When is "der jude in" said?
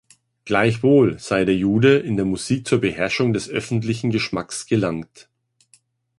1.45-2.15